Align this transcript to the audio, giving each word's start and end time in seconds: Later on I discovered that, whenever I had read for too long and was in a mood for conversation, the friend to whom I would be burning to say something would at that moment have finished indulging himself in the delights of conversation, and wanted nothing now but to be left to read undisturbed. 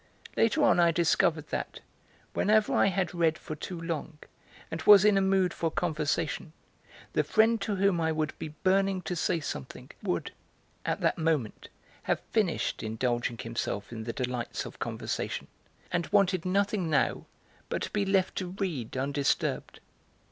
Later 0.35 0.63
on 0.63 0.79
I 0.79 0.89
discovered 0.89 1.49
that, 1.49 1.79
whenever 2.33 2.73
I 2.73 2.87
had 2.87 3.13
read 3.13 3.37
for 3.37 3.55
too 3.55 3.79
long 3.79 4.17
and 4.71 4.81
was 4.81 5.05
in 5.05 5.15
a 5.15 5.21
mood 5.21 5.53
for 5.53 5.69
conversation, 5.69 6.53
the 7.13 7.23
friend 7.23 7.61
to 7.61 7.75
whom 7.75 8.01
I 8.01 8.11
would 8.11 8.33
be 8.39 8.47
burning 8.47 9.03
to 9.03 9.15
say 9.15 9.39
something 9.39 9.91
would 10.01 10.31
at 10.87 11.01
that 11.01 11.19
moment 11.19 11.69
have 12.09 12.21
finished 12.31 12.81
indulging 12.81 13.37
himself 13.37 13.91
in 13.91 14.05
the 14.05 14.11
delights 14.13 14.65
of 14.65 14.79
conversation, 14.79 15.45
and 15.91 16.07
wanted 16.07 16.45
nothing 16.45 16.89
now 16.89 17.27
but 17.69 17.83
to 17.83 17.91
be 17.91 18.03
left 18.03 18.35
to 18.37 18.55
read 18.57 18.97
undisturbed. 18.97 19.81